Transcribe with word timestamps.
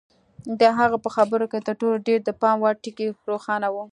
د 0.59 0.61
هغه 0.77 0.97
په 1.03 1.09
خبرو 1.15 1.45
کې 1.51 1.65
تر 1.67 1.75
ټولو 1.81 1.97
ډېر 2.07 2.19
د 2.23 2.29
پام 2.41 2.57
وړ 2.61 2.75
ټکی 2.83 3.07
روښانه 3.29 3.67
و. 3.73 3.77